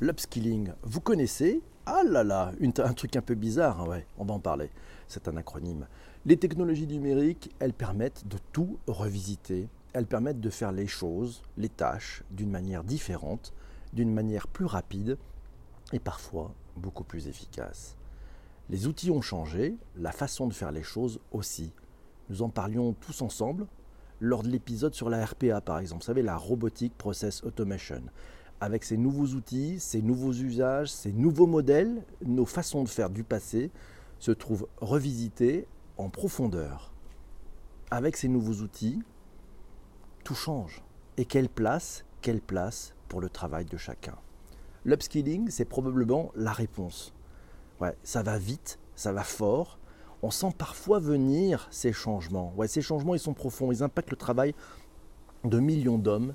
L'upskilling, 0.00 0.70
vous 0.84 1.00
connaissez 1.00 1.60
Ah 1.84 2.02
là 2.04 2.22
là, 2.22 2.52
un 2.60 2.92
truc 2.92 3.16
un 3.16 3.20
peu 3.20 3.34
bizarre, 3.34 3.80
hein, 3.80 4.02
on 4.16 4.24
va 4.24 4.34
en 4.34 4.38
parler. 4.38 4.70
C'est 5.08 5.26
un 5.26 5.36
acronyme. 5.36 5.88
Les 6.24 6.36
technologies 6.36 6.86
numériques, 6.86 7.50
elles 7.58 7.72
permettent 7.72 8.24
de 8.28 8.38
tout 8.52 8.78
revisiter. 8.86 9.68
Elles 9.92 10.06
permettent 10.06 10.40
de 10.40 10.50
faire 10.50 10.70
les 10.70 10.86
choses, 10.86 11.42
les 11.56 11.68
tâches, 11.68 12.22
d'une 12.30 12.50
manière 12.50 12.84
différente, 12.84 13.52
d'une 13.92 14.14
manière 14.14 14.46
plus 14.46 14.66
rapide 14.66 15.18
et 15.92 15.98
parfois 15.98 16.54
beaucoup 16.76 17.02
plus 17.02 17.26
efficace. 17.26 17.96
Les 18.70 18.86
outils 18.86 19.10
ont 19.10 19.22
changé, 19.22 19.74
la 19.96 20.12
façon 20.12 20.46
de 20.46 20.54
faire 20.54 20.70
les 20.70 20.84
choses 20.84 21.18
aussi. 21.32 21.72
Nous 22.30 22.42
en 22.42 22.50
parlions 22.50 22.92
tous 22.92 23.20
ensemble 23.20 23.66
lors 24.20 24.44
de 24.44 24.48
l'épisode 24.48 24.94
sur 24.94 25.10
la 25.10 25.26
RPA 25.26 25.60
par 25.60 25.80
exemple, 25.80 26.02
vous 26.02 26.06
savez, 26.06 26.22
la 26.22 26.36
Robotic 26.36 26.96
Process 26.96 27.42
Automation 27.42 28.02
avec 28.60 28.84
ces 28.84 28.96
nouveaux 28.96 29.34
outils, 29.34 29.78
ces 29.78 30.02
nouveaux 30.02 30.32
usages, 30.32 30.90
ces 30.90 31.12
nouveaux 31.12 31.46
modèles, 31.46 32.04
nos 32.24 32.46
façons 32.46 32.82
de 32.82 32.88
faire 32.88 33.10
du 33.10 33.24
passé 33.24 33.70
se 34.18 34.32
trouvent 34.32 34.66
revisitées 34.80 35.66
en 35.96 36.08
profondeur. 36.08 36.92
Avec 37.90 38.16
ces 38.16 38.28
nouveaux 38.28 38.62
outils, 38.62 39.02
tout 40.24 40.34
change. 40.34 40.82
Et 41.16 41.24
quelle 41.24 41.48
place, 41.48 42.04
quelle 42.20 42.40
place 42.40 42.94
pour 43.08 43.20
le 43.20 43.28
travail 43.28 43.64
de 43.64 43.76
chacun 43.76 44.16
L'upskilling, 44.84 45.50
c'est 45.50 45.64
probablement 45.64 46.30
la 46.34 46.52
réponse. 46.52 47.14
Ça 48.02 48.22
va 48.22 48.38
vite, 48.38 48.78
ça 48.94 49.12
va 49.12 49.22
fort. 49.22 49.78
On 50.22 50.30
sent 50.30 50.52
parfois 50.56 50.98
venir 50.98 51.68
ces 51.70 51.92
changements. 51.92 52.52
Ouais, 52.56 52.66
ces 52.66 52.82
changements, 52.82 53.14
ils 53.14 53.20
sont 53.20 53.34
profonds. 53.34 53.70
Ils 53.70 53.82
impactent 53.82 54.10
le 54.10 54.16
travail 54.16 54.54
de 55.44 55.60
millions 55.60 55.98
d'hommes 55.98 56.34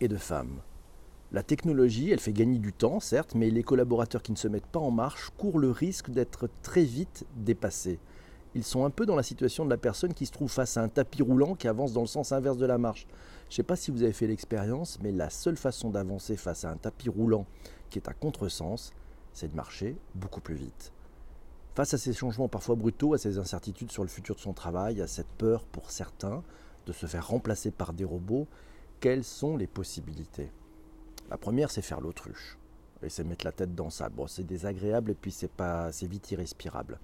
et 0.00 0.08
de 0.08 0.16
femmes. 0.16 0.60
La 1.36 1.42
technologie, 1.42 2.10
elle 2.10 2.18
fait 2.18 2.32
gagner 2.32 2.58
du 2.58 2.72
temps, 2.72 2.98
certes, 2.98 3.34
mais 3.34 3.50
les 3.50 3.62
collaborateurs 3.62 4.22
qui 4.22 4.32
ne 4.32 4.38
se 4.38 4.48
mettent 4.48 4.64
pas 4.64 4.80
en 4.80 4.90
marche 4.90 5.28
courent 5.36 5.58
le 5.58 5.70
risque 5.70 6.08
d'être 6.08 6.48
très 6.62 6.82
vite 6.82 7.26
dépassés. 7.36 7.98
Ils 8.54 8.64
sont 8.64 8.86
un 8.86 8.90
peu 8.90 9.04
dans 9.04 9.16
la 9.16 9.22
situation 9.22 9.66
de 9.66 9.68
la 9.68 9.76
personne 9.76 10.14
qui 10.14 10.24
se 10.24 10.32
trouve 10.32 10.50
face 10.50 10.78
à 10.78 10.82
un 10.82 10.88
tapis 10.88 11.20
roulant 11.20 11.54
qui 11.54 11.68
avance 11.68 11.92
dans 11.92 12.00
le 12.00 12.06
sens 12.06 12.32
inverse 12.32 12.56
de 12.56 12.64
la 12.64 12.78
marche. 12.78 13.06
Je 13.50 13.52
ne 13.52 13.56
sais 13.56 13.62
pas 13.64 13.76
si 13.76 13.90
vous 13.90 14.02
avez 14.02 14.14
fait 14.14 14.26
l'expérience, 14.26 14.98
mais 15.02 15.12
la 15.12 15.28
seule 15.28 15.58
façon 15.58 15.90
d'avancer 15.90 16.38
face 16.38 16.64
à 16.64 16.70
un 16.70 16.78
tapis 16.78 17.10
roulant 17.10 17.44
qui 17.90 17.98
est 17.98 18.08
à 18.08 18.14
contresens, 18.14 18.94
c'est 19.34 19.48
de 19.48 19.56
marcher 19.56 19.94
beaucoup 20.14 20.40
plus 20.40 20.54
vite. 20.54 20.90
Face 21.74 21.92
à 21.92 21.98
ces 21.98 22.14
changements 22.14 22.48
parfois 22.48 22.76
brutaux, 22.76 23.12
à 23.12 23.18
ces 23.18 23.36
incertitudes 23.36 23.92
sur 23.92 24.04
le 24.04 24.08
futur 24.08 24.36
de 24.36 24.40
son 24.40 24.54
travail, 24.54 25.02
à 25.02 25.06
cette 25.06 25.28
peur 25.36 25.66
pour 25.66 25.90
certains 25.90 26.42
de 26.86 26.94
se 26.94 27.04
faire 27.04 27.28
remplacer 27.28 27.72
par 27.72 27.92
des 27.92 28.04
robots, 28.04 28.48
quelles 29.00 29.22
sont 29.22 29.58
les 29.58 29.66
possibilités? 29.66 30.50
La 31.30 31.36
première, 31.36 31.70
c'est 31.70 31.82
faire 31.82 32.00
l'autruche. 32.00 32.58
Et 33.02 33.08
c'est 33.08 33.24
mettre 33.24 33.44
la 33.44 33.52
tête 33.52 33.74
dans 33.74 33.90
ça. 33.90 34.08
Bon, 34.08 34.26
c'est 34.26 34.44
désagréable 34.44 35.10
et 35.10 35.14
puis 35.14 35.30
c'est 35.30 35.50
pas, 35.50 35.92
c'est 35.92 36.06
vite 36.06 36.30
irrespirable. 36.30 36.98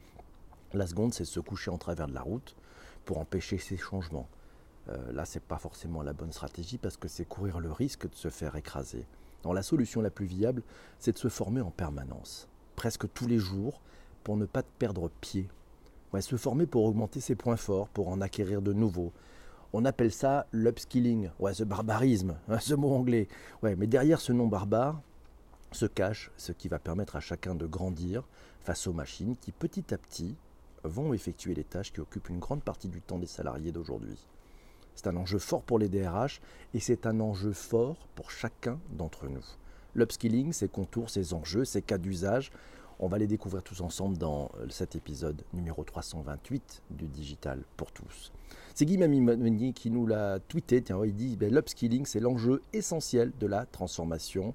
La 0.73 0.87
seconde, 0.87 1.13
c'est 1.13 1.25
se 1.25 1.41
coucher 1.41 1.71
en 1.71 1.79
travers 1.79 2.07
de 2.07 2.15
la 2.15 2.23
route 2.23 2.57
pour 3.05 3.19
empêcher 3.19 3.59
ces 3.59 3.77
changements. 3.77 4.29
Euh, 4.89 5.13
là, 5.13 5.25
c'est 5.25 5.43
pas 5.43 5.59
forcément 5.59 6.03
la 6.03 6.13
bonne 6.13 6.33
stratégie 6.33 6.79
parce 6.79 6.97
que 6.97 7.09
c'est 7.09 7.25
courir 7.25 7.61
le 7.61 7.71
risque 7.71 8.09
de 8.09 8.15
se 8.15 8.31
faire 8.31 8.57
écraser. 8.57 9.07
Alors, 9.43 9.55
la 9.55 9.63
solution 9.63 10.01
la 10.01 10.11
plus 10.11 10.27
viable, 10.27 10.63
c'est 10.99 11.13
de 11.13 11.19
se 11.19 11.29
former 11.29 11.61
en 11.61 11.71
permanence, 11.71 12.49
presque 12.77 13.13
tous 13.13 13.27
les 13.27 13.39
jours, 13.39 13.81
pour 14.25 14.37
ne 14.37 14.47
pas 14.47 14.63
perdre 14.63 15.11
pied. 15.21 15.49
Ouais, 16.13 16.23
se 16.23 16.37
former 16.37 16.67
pour 16.67 16.85
augmenter 16.85 17.21
ses 17.21 17.35
points 17.35 17.57
forts, 17.57 17.89
pour 17.89 18.09
en 18.09 18.21
acquérir 18.21 18.63
de 18.63 18.73
nouveaux, 18.73 19.13
on 19.73 19.85
appelle 19.85 20.13
ça 20.13 20.47
l'upskilling, 20.53 21.31
ouais, 21.39 21.55
ce 21.55 21.65
barbarisme, 21.65 22.37
hein, 22.49 22.59
ce 22.59 22.75
mot 22.75 22.93
anglais. 22.93 23.29
Mais 23.63 23.87
derrière 23.87 24.21
ce 24.21 24.33
nom 24.33 24.47
barbare 24.47 25.01
se 25.73 25.87
cache 25.87 26.31
ce 26.37 26.53
qui 26.53 26.69
va 26.69 26.79
permettre 26.79 27.17
à 27.17 27.21
chacun 27.21 27.55
de 27.55 27.67
grandir 27.67 28.25
face 28.61 28.87
aux 28.87 28.93
machines 28.93 29.37
qui 29.37 29.53
petit 29.53 29.95
à 29.95 29.99
petit 29.99 30.37
vont 30.85 31.15
effectuer 31.15 31.55
les 31.55 31.65
tâches 31.65 31.93
qui 31.93 32.01
occupent 32.01 32.29
une 32.29 32.39
grande 32.39 32.63
partie 32.63 32.89
du 32.89 33.01
temps 33.01 33.19
des 33.19 33.27
salariés 33.27 33.73
d'aujourd'hui. 33.73 34.19
C'est 34.95 35.07
un 35.07 35.17
enjeu 35.17 35.39
fort 35.39 35.63
pour 35.63 35.79
les 35.79 35.89
DRH 35.89 36.41
et 36.75 36.81
c'est 36.81 37.07
un 37.07 37.21
enjeu 37.21 37.53
fort 37.53 37.97
pour 38.15 38.31
chacun 38.31 38.79
d'entre 38.91 39.27
nous. 39.27 39.45
L'upskilling, 39.95 40.53
ses 40.53 40.69
contours, 40.69 41.11
ses 41.11 41.35
enjeux, 41.35 41.65
ses 41.65 41.83
cas 41.83 41.99
d'usage, 41.99 42.51
on 43.03 43.09
va 43.09 43.19
les 43.19 43.27
découvrir 43.27 43.65
tous 43.65 43.81
ensemble 43.81 44.17
dans 44.17 44.53
cet 44.71 44.95
épisode 44.95 45.43
numéro 45.53 45.83
328 45.83 46.83
du 46.91 47.09
Digital 47.09 47.65
pour 47.77 47.91
tous. 47.91 48.31
C'est 48.77 48.85
Guy 48.85 48.97
Mamie 48.97 49.75
qui 49.75 49.91
nous 49.91 50.07
l'a 50.07 50.39
tweeté. 50.39 50.81
Tiens, 50.81 51.01
il 51.05 51.13
dit 51.13 51.37
ben, 51.37 51.53
l'upskilling, 51.53 52.07
c'est 52.07 52.21
l'enjeu 52.21 52.63
essentiel 52.73 53.33
de 53.41 53.47
la 53.49 53.67
transformation 53.67 54.55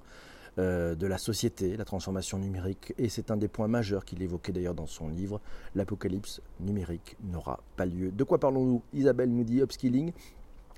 euh, 0.58 0.94
de 0.94 1.06
la 1.06 1.18
société, 1.18 1.76
la 1.76 1.84
transformation 1.84 2.38
numérique. 2.38 2.94
Et 2.96 3.10
c'est 3.10 3.30
un 3.30 3.36
des 3.36 3.48
points 3.48 3.68
majeurs 3.68 4.06
qu'il 4.06 4.22
évoquait 4.22 4.52
d'ailleurs 4.52 4.74
dans 4.74 4.86
son 4.86 5.08
livre 5.08 5.42
L'apocalypse 5.74 6.40
numérique 6.58 7.18
n'aura 7.22 7.60
pas 7.76 7.84
lieu. 7.84 8.10
De 8.10 8.24
quoi 8.24 8.40
parlons-nous? 8.40 8.82
Isabelle 8.94 9.30
nous 9.30 9.44
dit 9.44 9.60
upskilling. 9.60 10.12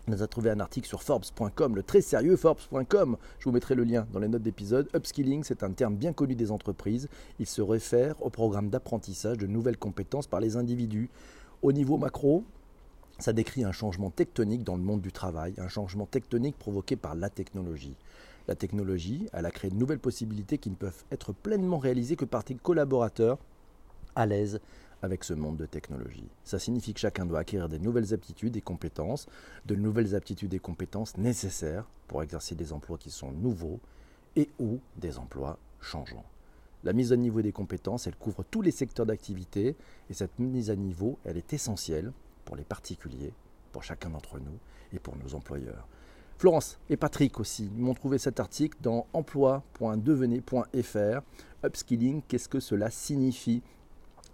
On 0.09 0.13
a 0.13 0.27
trouvé 0.27 0.51
un 0.51 0.61
article 0.61 0.89
sur 0.89 1.03
Forbes.com, 1.03 1.77
le 1.77 1.83
très 1.83 2.01
sérieux 2.01 2.37
Forbes.com. 2.37 3.17
Je 3.39 3.45
vous 3.45 3.53
mettrai 3.53 3.75
le 3.75 3.85
lien 3.85 4.07
dans 4.13 4.19
les 4.19 4.29
notes 4.29 4.43
d'épisode. 4.43 4.89
Upskilling, 4.95 5.45
c'est 5.45 5.63
un 5.63 5.71
terme 5.71 5.95
bien 5.95 6.13
connu 6.13 6.35
des 6.35 6.51
entreprises. 6.51 7.09
Il 7.39 7.47
se 7.47 7.63
réfère 7.63 8.21
au 8.25 8.31
programme 8.31 8.71
d'apprentissage 8.71 9.39
de 9.39 9.47
nouvelles 9.47 9.77
compétences 9.77 10.27
par 10.27 10.41
les 10.41 10.57
individus. 10.57 11.11
Au 11.63 11.73
niveau 11.73 11.99
macro, 11.99 12.45
ça 13.19 13.33
décrit 13.33 13.65
un 13.65 13.73
changement 13.73 14.11
tectonique 14.11 14.65
dans 14.65 14.77
le 14.77 14.83
monde 14.83 15.03
du 15.03 15.13
travail, 15.13 15.55
un 15.59 15.69
changement 15.69 16.07
tectonique 16.07 16.59
provoqué 16.59 16.97
par 16.97 17.15
la 17.15 17.29
technologie. 17.29 17.97
La 18.49 18.55
technologie, 18.55 19.27
elle 19.33 19.47
a 19.47 19.51
créé 19.51 19.71
de 19.71 19.77
nouvelles 19.77 19.99
possibilités 19.99 20.59
qui 20.59 20.71
ne 20.71 20.75
peuvent 20.75 21.05
être 21.13 21.33
pleinement 21.33 21.79
réalisées 21.79 22.17
que 22.17 22.25
par 22.25 22.43
des 22.43 22.55
collaborateurs 22.55 23.39
à 24.17 24.27
l'aise 24.27 24.61
avec 25.03 25.25
ce 25.25 25.35
monde 25.35 25.57
de 25.57 25.67
technologie. 25.67 26.29
Ça 26.45 26.59
signifie 26.59 26.95
que 26.95 27.01
chacun 27.01 27.27
doit 27.27 27.41
acquérir 27.41 27.69
des 27.69 27.79
nouvelles 27.79 28.15
aptitudes 28.15 28.57
et 28.57 28.61
compétences, 28.61 29.27
de 29.67 29.75
nouvelles 29.75 30.15
aptitudes 30.15 30.55
et 30.55 30.59
compétences 30.59 31.17
nécessaires 31.17 31.87
pour 32.09 32.23
exercer 32.23 32.55
des 32.55 32.73
emplois 32.73 32.99
qui 32.99 33.11
sont 33.11 33.33
nouveaux 33.33 33.81
et 34.37 34.49
ou 34.59 34.81
des 34.97 35.19
emplois 35.19 35.59
changeants. 35.81 36.25
La 36.83 36.93
mise 36.93 37.13
à 37.13 37.17
niveau 37.17 37.43
des 37.43 37.53
compétences, 37.53 38.07
elle 38.07 38.17
couvre 38.17 38.45
tous 38.51 38.63
les 38.63 38.71
secteurs 38.71 39.07
d'activité 39.07 39.77
et 40.09 40.15
cette 40.15 40.39
mise 40.39 40.71
à 40.71 40.77
niveau, 40.77 41.19
elle 41.25 41.37
est 41.37 41.53
essentielle 41.53 42.13
pour 42.45 42.57
les 42.57 42.65
particuliers, 42.65 43.35
pour 43.73 43.85
chacun 43.85 44.11
d'entre 44.11 44.39
nous 44.39 44.59
et 44.93 44.99
pour 44.99 45.17
nos 45.17 45.35
employeurs. 45.35 45.87
Florence 46.39 46.79
et 46.89 46.97
Patrick 46.97 47.39
aussi 47.39 47.71
m'ont 47.77 47.93
trouvé 47.93 48.17
cet 48.17 48.41
article 48.41 48.79
dans 48.81 49.07
emploi.devenez.fr. 49.13 51.21
Upskilling, 51.63 52.23
qu'est-ce 52.27 52.49
que 52.49 52.61
cela 52.61 52.91
signifie? 52.91 53.63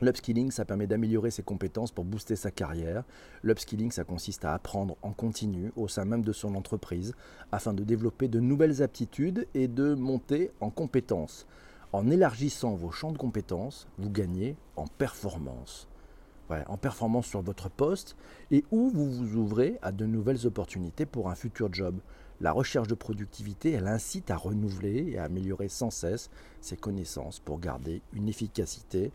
L'upskilling, 0.00 0.50
ça 0.50 0.64
permet 0.64 0.86
d'améliorer 0.86 1.30
ses 1.30 1.42
compétences 1.42 1.90
pour 1.90 2.04
booster 2.04 2.36
sa 2.36 2.50
carrière. 2.50 3.04
L'upskilling, 3.42 3.90
ça 3.90 4.04
consiste 4.04 4.44
à 4.44 4.52
apprendre 4.52 4.96
en 5.02 5.12
continu 5.12 5.72
au 5.76 5.88
sein 5.88 6.04
même 6.04 6.22
de 6.22 6.32
son 6.32 6.54
entreprise 6.54 7.14
afin 7.52 7.72
de 7.72 7.84
développer 7.84 8.28
de 8.28 8.40
nouvelles 8.40 8.82
aptitudes 8.82 9.46
et 9.54 9.68
de 9.68 9.94
monter 9.94 10.50
en 10.60 10.70
compétences. 10.70 11.46
En 11.92 12.10
élargissant 12.10 12.74
vos 12.74 12.90
champs 12.90 13.12
de 13.12 13.18
compétences, 13.18 13.88
vous 13.98 14.10
gagnez 14.10 14.56
en 14.76 14.86
performance 14.86 15.88
en 16.66 16.76
performance 16.76 17.26
sur 17.26 17.42
votre 17.42 17.68
poste 17.68 18.16
et 18.50 18.64
où 18.70 18.90
vous 18.90 19.10
vous 19.10 19.36
ouvrez 19.36 19.78
à 19.82 19.92
de 19.92 20.06
nouvelles 20.06 20.46
opportunités 20.46 21.06
pour 21.06 21.28
un 21.28 21.34
futur 21.34 21.72
job. 21.72 21.98
La 22.40 22.52
recherche 22.52 22.88
de 22.88 22.94
productivité, 22.94 23.72
elle 23.72 23.88
incite 23.88 24.30
à 24.30 24.36
renouveler 24.36 25.12
et 25.12 25.18
à 25.18 25.24
améliorer 25.24 25.68
sans 25.68 25.90
cesse 25.90 26.30
ses 26.60 26.76
connaissances 26.76 27.40
pour 27.40 27.58
garder 27.58 28.02
une 28.12 28.28
efficacité 28.28 29.10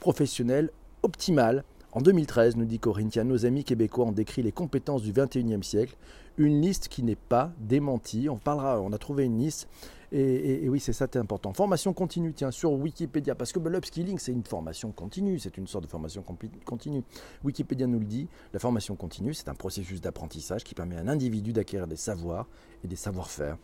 professionnelle 0.00 0.70
optimale. 1.02 1.64
En 1.92 2.00
2013, 2.00 2.56
nous 2.56 2.64
dit 2.64 2.78
Corinthia, 2.78 3.24
nos 3.24 3.46
amis 3.46 3.64
québécois 3.64 4.06
ont 4.06 4.12
décrit 4.12 4.42
les 4.42 4.52
compétences 4.52 5.02
du 5.02 5.12
21e 5.12 5.62
siècle, 5.62 5.96
une 6.38 6.60
liste 6.60 6.88
qui 6.88 7.02
n'est 7.02 7.14
pas 7.14 7.52
démentie. 7.60 8.28
On 8.28 8.38
parlera, 8.38 8.80
on 8.80 8.92
a 8.92 8.98
trouvé 8.98 9.24
une 9.24 9.38
liste 9.38 9.68
et, 10.16 10.68
oui, 10.68 10.78
c'est 10.78 10.92
ça, 10.92 11.08
c'est 11.12 11.18
important. 11.18 11.52
Formation 11.52 11.92
continue, 11.92 12.32
tiens, 12.32 12.52
sur 12.52 12.72
Wikipédia, 12.72 13.34
parce 13.34 13.52
que 13.52 13.58
l'upskilling, 13.58 14.18
c'est 14.18 14.30
une 14.30 14.44
formation 14.44 14.92
continue, 14.92 15.40
c'est 15.40 15.56
une 15.56 15.66
sorte 15.66 15.84
de 15.84 15.90
formation 15.90 16.24
continue. 16.64 17.02
Wikipédia 17.42 17.88
nous 17.88 17.98
le 17.98 18.04
dit, 18.04 18.28
la 18.52 18.60
formation 18.60 18.94
continue, 18.94 19.34
c'est 19.34 19.48
un 19.48 19.56
processus 19.56 20.00
d'apprentissage 20.00 20.62
qui 20.62 20.76
permet 20.76 20.96
à 20.96 21.00
un 21.00 21.08
individu 21.08 21.52
d'acquérir 21.52 21.88
des 21.88 21.96
savoirs 21.96 22.46
et 22.84 22.86
des 22.86 22.94
savoir-faire. 22.94 23.58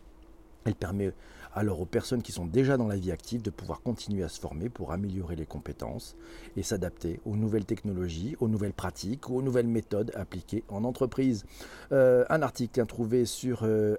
Elle 0.65 0.75
permet 0.75 1.13
alors 1.53 1.81
aux 1.81 1.85
personnes 1.85 2.21
qui 2.21 2.31
sont 2.31 2.45
déjà 2.45 2.77
dans 2.77 2.87
la 2.87 2.95
vie 2.95 3.11
active 3.11 3.41
de 3.41 3.49
pouvoir 3.49 3.81
continuer 3.81 4.23
à 4.23 4.29
se 4.29 4.39
former 4.39 4.69
pour 4.69 4.91
améliorer 4.91 5.35
les 5.35 5.45
compétences 5.45 6.15
et 6.55 6.63
s'adapter 6.63 7.19
aux 7.25 7.35
nouvelles 7.35 7.65
technologies, 7.65 8.35
aux 8.39 8.47
nouvelles 8.47 8.73
pratiques, 8.73 9.29
aux 9.29 9.41
nouvelles 9.41 9.67
méthodes 9.67 10.11
appliquées 10.15 10.63
en 10.69 10.83
entreprise. 10.83 11.45
Euh, 11.91 12.25
un 12.29 12.41
article 12.41 12.85
trouvé 12.85 13.25
sur 13.25 13.63
euh, 13.63 13.95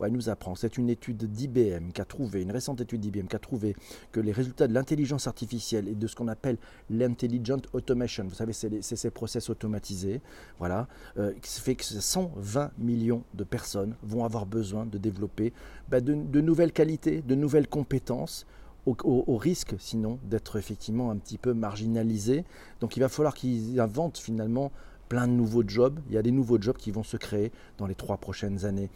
ouais, 0.00 0.10
nous 0.10 0.28
apprend, 0.28 0.54
c'est 0.54 0.76
une 0.78 0.90
étude 0.90 1.24
d'IBM 1.24 1.90
qui 1.92 2.00
a 2.00 2.04
trouvé, 2.04 2.42
une 2.42 2.52
récente 2.52 2.80
étude 2.80 3.00
d'IBM 3.00 3.26
qui 3.26 3.36
a 3.36 3.38
trouvé 3.38 3.76
que 4.12 4.20
les 4.20 4.32
résultats 4.32 4.66
de 4.66 4.74
l'intelligence 4.74 5.26
artificielle 5.26 5.88
et 5.88 5.94
de 5.94 6.06
ce 6.06 6.16
qu'on 6.16 6.28
appelle 6.28 6.58
l'intelligent 6.90 7.58
automation, 7.72 8.24
vous 8.24 8.34
savez, 8.34 8.52
c'est 8.52 8.82
ces 8.82 9.10
process 9.10 9.50
automatisés, 9.50 10.20
voilà, 10.58 10.88
euh, 11.18 11.32
fait 11.42 11.76
que 11.76 11.84
120 11.84 12.72
millions 12.78 13.22
de 13.34 13.44
personnes 13.44 13.94
vont 14.02 14.24
avoir 14.24 14.46
besoin 14.46 14.86
de 14.86 14.98
développer 14.98 15.52
bah, 15.88 16.00
de, 16.00 16.40
nouvelles 16.40 16.72
qualités, 16.72 17.22
de 17.22 17.34
nouvelles 17.34 17.68
compétences, 17.68 18.46
au, 18.86 19.36
risque 19.38 19.74
sinon 19.78 20.18
d'être 20.24 20.56
effectivement 20.56 21.10
un 21.10 21.16
petit 21.16 21.38
peu 21.38 21.54
marginalisés. 21.54 22.44
Donc 22.80 22.96
il 22.96 23.00
va 23.00 23.08
falloir 23.08 23.34
qu'ils 23.34 23.80
inventent 23.80 24.18
finalement 24.18 24.72
plein 25.08 25.26
de 25.26 25.32
nouveaux 25.32 25.66
jobs. 25.66 26.00
Il 26.08 26.14
y 26.14 26.18
a 26.18 26.22
des 26.22 26.30
nouveaux 26.30 26.60
jobs 26.60 26.76
qui 26.76 26.90
vont 26.90 27.02
se 27.02 27.16
créer 27.16 27.50
dans 27.78 27.86
les 27.86 27.94
trois 27.94 28.18
prochaines 28.18 28.64
années. 28.66 28.90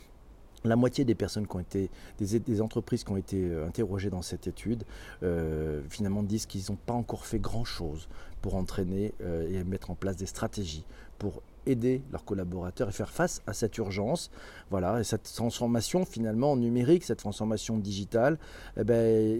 La 0.64 0.76
moitié 0.76 1.04
des 1.04 1.14
personnes 1.14 1.46
qui 1.46 1.56
ont 1.56 1.60
été, 1.60 1.90
des, 2.18 2.60
entreprises 2.60 3.04
qui 3.04 3.12
ont 3.12 3.16
été 3.16 3.44
euh, 3.44 3.66
interrogées 3.66 4.10
dans 4.10 4.22
cette 4.22 4.48
étude, 4.48 4.82
euh, 5.22 5.82
finalement 5.88 6.24
disent 6.24 6.46
qu'ils 6.46 6.64
n'ont 6.70 6.78
pas 6.84 6.94
encore 6.94 7.26
fait 7.26 7.38
grand-chose 7.38 8.08
pour 8.42 8.56
entraîner 8.56 9.14
euh, 9.22 9.48
et 9.48 9.62
mettre 9.62 9.90
en 9.90 9.94
place 9.94 10.16
des 10.16 10.26
stratégies 10.26 10.84
pour 11.18 11.42
aider 11.66 12.02
leurs 12.12 12.24
collaborateurs 12.24 12.88
et 12.88 12.92
faire 12.92 13.10
face 13.10 13.42
à 13.46 13.52
cette 13.52 13.76
urgence. 13.78 14.30
Voilà, 14.70 15.00
et 15.00 15.04
cette 15.04 15.32
transformation 15.34 16.04
finalement 16.04 16.56
numérique, 16.56 17.04
cette 17.04 17.18
transformation 17.18 17.78
digitale, 17.78 18.38
eh 18.76 18.84
ben, 18.84 19.38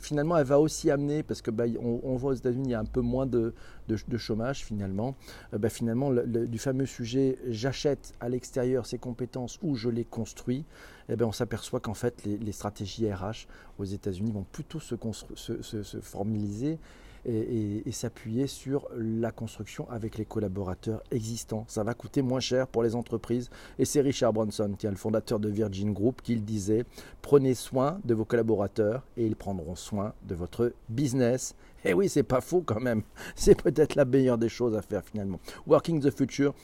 finalement, 0.00 0.36
elle 0.36 0.46
va 0.46 0.58
aussi 0.58 0.90
amener, 0.90 1.22
parce 1.22 1.42
que 1.42 1.50
on, 1.80 2.16
voit 2.16 2.32
aux 2.32 2.34
États-Unis, 2.34 2.68
il 2.68 2.72
y 2.72 2.74
a 2.74 2.80
un 2.80 2.84
peu 2.84 3.00
moins 3.00 3.26
de, 3.26 3.54
chômage 4.16 4.64
finalement. 4.64 5.14
Eh 5.54 5.58
ben, 5.58 5.68
finalement, 5.68 6.10
du 6.12 6.58
fameux 6.58 6.86
sujet 6.86 7.38
j'achète 7.48 8.14
à 8.20 8.28
l'extérieur 8.28 8.86
ces 8.86 8.98
compétences 8.98 9.58
ou 9.62 9.74
je 9.74 9.88
les 9.88 10.04
construis, 10.04 10.64
eh 11.08 11.16
ben, 11.16 11.26
on 11.26 11.32
s'aperçoit 11.32 11.80
qu'en 11.80 11.94
fait, 11.94 12.24
les, 12.24 12.52
stratégies 12.52 13.12
RH 13.12 13.46
aux 13.78 13.84
États-Unis 13.84 14.32
vont 14.32 14.46
plutôt 14.50 14.80
se, 14.80 14.96
se, 15.34 15.82
se 15.82 16.00
formaliser 16.00 16.78
et, 17.24 17.82
s'appuyer 17.92 18.46
sur 18.46 18.88
la 18.96 19.30
construction 19.30 19.88
avec 19.90 20.16
les 20.16 20.24
collaborateurs 20.24 21.02
existants. 21.10 21.64
Ça 21.68 21.84
va 21.84 21.94
coûter 21.94 22.22
moins 22.22 22.40
cher 22.40 22.66
pour 22.66 22.82
les 22.82 22.94
entreprises. 22.94 23.50
Et 23.78 23.84
c'est 23.84 24.00
Richard 24.00 24.32
Branson, 24.32 24.74
qui 24.78 24.86
est 24.86 24.90
le 24.90 24.96
fondateur 24.96 25.38
de 25.38 25.48
Virgin 25.48 25.92
Group, 25.92 26.22
qui 26.22 26.34
le 26.34 26.40
disait 26.40 26.84
prenez 27.20 27.54
soin 27.54 28.00
de 28.04 28.14
vos 28.14 28.24
collaborateurs 28.24 29.02
et 29.16 29.26
ils 29.26 29.36
prendront 29.36 29.74
soin 29.74 30.14
de 30.26 30.34
votre 30.34 30.72
business. 30.88 31.54
Et 31.84 31.94
oui, 31.94 32.08
c'est 32.08 32.22
pas 32.22 32.40
faux 32.40 32.62
quand 32.62 32.80
même. 32.80 33.02
C'est 33.34 33.60
peut-être 33.60 33.96
la 33.96 34.04
meilleure 34.04 34.38
des 34.38 34.48
choses 34.48 34.76
à 34.76 34.82
faire 34.82 35.02
finalement. 35.04 35.40
Working 35.66 36.00
the 36.00 36.10
Future, 36.10 36.54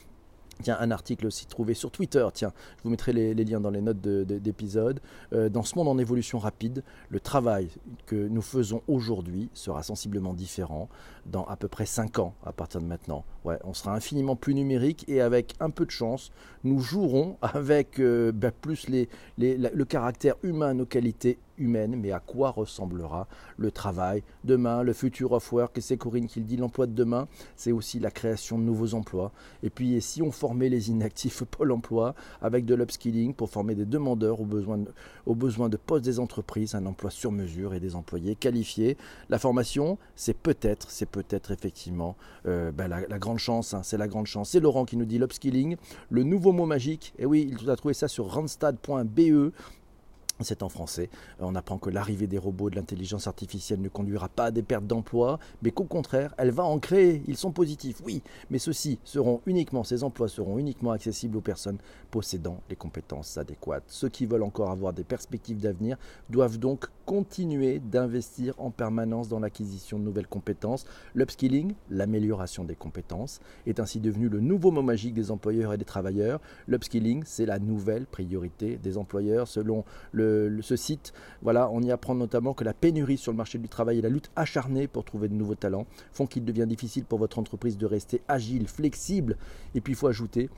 Tiens, 0.61 0.77
un 0.81 0.91
article 0.91 1.27
aussi 1.27 1.45
trouvé 1.45 1.73
sur 1.73 1.89
Twitter. 1.89 2.27
Tiens, 2.33 2.51
je 2.77 2.83
vous 2.83 2.89
mettrai 2.89 3.13
les, 3.13 3.33
liens 3.33 3.61
dans 3.61 3.69
les 3.69 3.79
notes 3.79 4.01
d'épisode. 4.01 4.99
Euh, 5.31 5.47
dans 5.47 5.63
ce 5.63 5.77
monde 5.77 5.87
en 5.87 5.97
évolution 5.97 6.37
rapide, 6.37 6.83
le 7.09 7.21
travail 7.21 7.69
que 8.05 8.27
nous 8.27 8.41
faisons 8.41 8.81
aujourd'hui 8.89 9.49
sera 9.53 9.83
sensiblement 9.83 10.33
différent 10.33 10.89
dans 11.25 11.45
à 11.45 11.55
peu 11.55 11.69
près 11.69 11.85
5 11.85 12.19
ans 12.19 12.33
à 12.45 12.51
partir 12.51 12.81
de 12.81 12.85
maintenant. 12.85 13.23
Ouais, 13.45 13.57
on 13.63 13.73
sera 13.73 13.95
infiniment 13.95 14.35
plus 14.35 14.53
numérique 14.53 15.05
et 15.07 15.21
avec 15.21 15.53
un 15.61 15.69
peu 15.69 15.85
de 15.85 15.91
chance, 15.91 16.31
nous 16.65 16.79
jouerons 16.79 17.37
avec 17.41 17.99
euh, 17.99 18.33
bah, 18.33 18.51
plus 18.51 18.89
les, 18.89 19.07
le 19.37 19.85
caractère 19.85 20.35
humain, 20.43 20.73
nos 20.73 20.85
qualités 20.85 21.37
humaine, 21.59 21.95
mais 21.95 22.11
à 22.11 22.19
quoi 22.19 22.51
ressemblera 22.51 23.27
le 23.57 23.71
travail 23.71 24.23
demain, 24.43 24.83
le 24.83 24.93
future 24.93 25.33
of 25.33 25.51
work, 25.51 25.77
et 25.77 25.81
c'est 25.81 25.97
Corinne 25.97 26.27
qui 26.27 26.39
le 26.39 26.45
dit, 26.45 26.57
l'emploi 26.57 26.87
de 26.87 26.93
demain, 26.93 27.27
c'est 27.55 27.71
aussi 27.71 27.99
la 27.99 28.11
création 28.11 28.57
de 28.57 28.63
nouveaux 28.63 28.93
emplois. 28.93 29.31
Et 29.63 29.69
puis 29.69 30.01
si 30.01 30.21
on 30.21 30.31
formait 30.31 30.69
les 30.69 30.89
inactifs 30.89 31.43
Pôle 31.49 31.71
emploi 31.71 32.15
avec 32.41 32.65
de 32.65 32.75
l'upskilling 32.75 33.33
pour 33.33 33.49
former 33.49 33.75
des 33.75 33.85
demandeurs 33.85 34.39
aux 34.39 34.45
besoins 34.45 34.77
de, 34.77 34.87
aux 35.25 35.35
postes 35.35 36.05
des 36.05 36.19
entreprises, 36.19 36.75
un 36.75 36.85
emploi 36.85 37.09
sur 37.09 37.31
mesure 37.31 37.73
et 37.73 37.79
des 37.79 37.95
employés 37.95 38.35
qualifiés, 38.35 38.97
la 39.29 39.39
formation, 39.39 39.97
c'est 40.15 40.37
peut-être, 40.37 40.89
c'est 40.89 41.07
peut-être 41.07 41.51
effectivement 41.51 42.15
euh, 42.45 42.71
ben, 42.71 42.87
la, 42.87 43.19
grande 43.19 43.39
chance, 43.39 43.73
hein, 43.73 43.81
c'est 43.83 43.97
la 43.97 44.07
grande 44.07 44.27
chance. 44.27 44.49
C'est 44.51 44.59
Laurent 44.59 44.85
qui 44.85 44.97
nous 44.97 45.05
dit 45.05 45.17
l'upskilling, 45.17 45.75
le 46.09 46.23
nouveau 46.23 46.51
mot 46.51 46.65
magique, 46.65 47.13
et 47.17 47.25
oui, 47.25 47.53
il 47.61 47.69
a 47.69 47.75
trouvé 47.75 47.93
ça 47.93 48.07
sur 48.07 48.31
randstad.be, 48.31 49.51
c'est 50.41 50.63
en 50.63 50.69
français. 50.69 51.09
On 51.39 51.55
apprend 51.55 51.77
que 51.77 51.89
l'arrivée 51.89 52.27
des 52.27 52.37
robots 52.37 52.69
de 52.69 52.75
l'intelligence 52.75 53.27
artificielle 53.27 53.81
ne 53.81 53.89
conduira 53.89 54.29
pas 54.29 54.45
à 54.45 54.51
des 54.51 54.63
pertes 54.63 54.87
d'emplois, 54.87 55.39
mais 55.61 55.71
qu'au 55.71 55.83
contraire, 55.83 56.33
elle 56.37 56.51
va 56.51 56.63
en 56.63 56.79
créer. 56.79 57.23
Ils 57.27 57.37
sont 57.37 57.51
positifs, 57.51 58.01
oui, 58.05 58.21
mais 58.49 58.59
ceux-ci 58.59 58.99
seront 59.03 59.41
uniquement, 59.45 59.83
ces 59.83 60.03
emplois 60.03 60.29
seront 60.29 60.57
uniquement 60.57 60.91
accessibles 60.91 61.37
aux 61.37 61.41
personnes 61.41 61.77
possédant 62.11 62.61
les 62.69 62.75
compétences 62.75 63.37
adéquates. 63.37 63.83
Ceux 63.87 64.09
qui 64.09 64.25
veulent 64.25 64.43
encore 64.43 64.71
avoir 64.71 64.93
des 64.93 65.03
perspectives 65.03 65.59
d'avenir 65.59 65.97
doivent 66.29 66.57
donc 66.57 66.87
continuer 67.05 67.79
d'investir 67.79 68.53
en 68.59 68.71
permanence 68.71 69.29
dans 69.29 69.39
l'acquisition 69.39 69.99
de 69.99 70.03
nouvelles 70.03 70.27
compétences. 70.27 70.85
L'upskilling, 71.15 71.73
l'amélioration 71.89 72.63
des 72.63 72.75
compétences, 72.75 73.39
est 73.65 73.79
ainsi 73.79 73.99
devenu 73.99 74.29
le 74.29 74.39
nouveau 74.39 74.71
mot 74.71 74.81
magique 74.81 75.13
des 75.13 75.31
employeurs 75.31 75.73
et 75.73 75.77
des 75.77 75.85
travailleurs. 75.85 76.39
L'upskilling, 76.67 77.23
c'est 77.25 77.45
la 77.45 77.59
nouvelle 77.59 78.05
priorité 78.05 78.77
des 78.77 78.97
employeurs 78.97 79.47
selon 79.47 79.83
le 80.11 80.28
ce 80.61 80.75
site. 80.75 81.13
Voilà, 81.41 81.69
on 81.71 81.81
y 81.81 81.91
apprend 81.91 82.15
notamment 82.15 82.53
que 82.53 82.63
la 82.63 82.73
pénurie 82.73 83.17
sur 83.17 83.31
le 83.31 83.37
marché 83.37 83.57
du 83.57 83.69
travail 83.69 83.99
et 83.99 84.01
la 84.01 84.09
lutte 84.09 84.31
acharnée 84.35 84.87
pour 84.87 85.03
trouver 85.03 85.27
de 85.27 85.33
nouveaux 85.33 85.55
talents 85.55 85.85
font 86.11 86.25
qu'il 86.25 86.45
devient 86.45 86.67
difficile 86.67 87.05
pour 87.05 87.19
votre 87.19 87.39
entreprise 87.39 87.77
de 87.77 87.85
rester 87.85 88.21
agile, 88.27 88.67
flexible. 88.67 89.37
Et 89.75 89.81
puis 89.81 89.93
il 89.93 89.95
faut 89.95 90.07
ajouter 90.07 90.49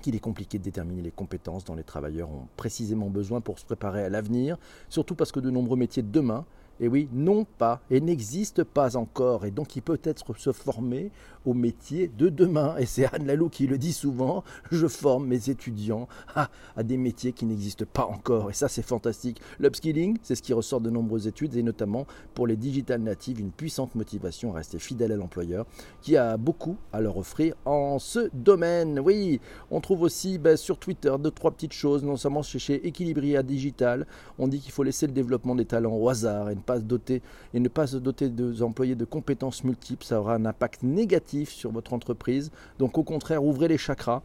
qu'il 0.00 0.14
est 0.14 0.20
compliqué 0.20 0.58
de 0.58 0.64
déterminer 0.64 1.02
les 1.02 1.10
compétences 1.10 1.64
dont 1.64 1.74
les 1.74 1.84
travailleurs 1.84 2.30
ont 2.30 2.46
précisément 2.56 3.10
besoin 3.10 3.40
pour 3.40 3.58
se 3.58 3.64
préparer 3.64 4.02
à 4.02 4.08
l'avenir, 4.08 4.56
surtout 4.88 5.14
parce 5.14 5.32
que 5.32 5.40
de 5.40 5.50
nombreux 5.50 5.76
métiers 5.76 6.02
de 6.02 6.10
demain 6.10 6.46
et 6.80 6.88
oui, 6.88 7.08
non 7.12 7.44
pas 7.44 7.80
et 7.90 8.00
n'existe 8.00 8.64
pas 8.64 8.96
encore. 8.96 9.44
Et 9.44 9.50
donc 9.50 9.76
il 9.76 9.82
peut 9.82 10.00
être 10.02 10.36
se 10.36 10.52
former 10.52 11.10
au 11.46 11.54
métier 11.54 12.08
de 12.08 12.28
demain. 12.28 12.76
Et 12.78 12.86
c'est 12.86 13.12
Anne 13.14 13.26
Lalou 13.26 13.48
qui 13.48 13.66
le 13.66 13.78
dit 13.78 13.92
souvent, 13.92 14.44
je 14.70 14.86
forme 14.86 15.26
mes 15.26 15.50
étudiants 15.50 16.08
à, 16.34 16.82
des 16.82 16.96
métiers 16.96 17.32
qui 17.32 17.46
n'existent 17.46 17.84
pas 17.90 18.06
encore. 18.06 18.50
Et 18.50 18.54
ça 18.54 18.68
c'est 18.68 18.82
fantastique. 18.82 19.40
L'upskilling, 19.58 20.18
c'est 20.22 20.34
ce 20.34 20.42
qui 20.42 20.52
ressort 20.52 20.80
de 20.80 20.90
nombreuses 20.90 21.26
études, 21.26 21.54
et 21.56 21.62
notamment 21.62 22.06
pour 22.34 22.46
les 22.46 22.56
digital 22.56 23.00
natives, 23.00 23.40
une 23.40 23.50
puissante 23.50 23.94
motivation 23.94 24.52
à 24.52 24.56
rester 24.56 24.78
fidèle 24.78 25.12
à 25.12 25.16
l'employeur, 25.16 25.66
qui 26.02 26.16
a 26.16 26.36
beaucoup 26.36 26.76
à 26.92 27.00
leur 27.00 27.16
offrir 27.16 27.54
en 27.64 27.98
ce 27.98 28.30
domaine. 28.32 29.00
Oui, 29.00 29.40
on 29.70 29.80
trouve 29.80 30.02
aussi 30.02 30.38
ben, 30.38 30.56
sur 30.56 30.78
Twitter 30.78 31.14
deux, 31.18 31.30
trois 31.30 31.50
petites 31.50 31.72
choses, 31.72 32.02
non 32.02 32.16
seulement 32.16 32.42
chez, 32.42 32.86
Equilibria 32.86 33.42
Digital, 33.42 34.06
on 34.38 34.48
dit 34.48 34.60
qu'il 34.60 34.72
faut 34.72 34.82
laisser 34.82 35.06
le 35.06 35.12
développement 35.12 35.54
des 35.54 35.64
talents 35.64 35.94
au 35.94 36.08
hasard 36.08 36.50
et 36.50 36.54
se 36.76 36.84
doter 36.84 37.22
et 37.54 37.60
ne 37.60 37.68
pas 37.68 37.86
se 37.86 37.96
doter 37.96 38.28
des 38.28 38.62
employés 38.62 38.94
de 38.94 39.04
compétences 39.04 39.64
multiples, 39.64 40.04
ça 40.04 40.20
aura 40.20 40.34
un 40.34 40.46
impact 40.46 40.82
négatif 40.82 41.50
sur 41.50 41.72
votre 41.72 41.92
entreprise. 41.92 42.50
Donc 42.78 42.98
au 42.98 43.02
contraire, 43.02 43.44
ouvrez 43.44 43.68
les 43.68 43.78
chakras 43.78 44.22